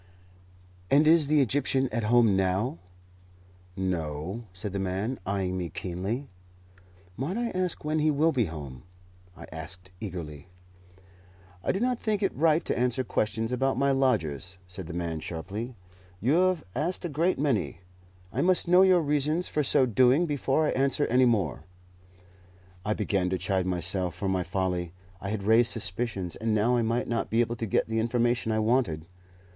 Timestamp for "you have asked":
16.19-17.05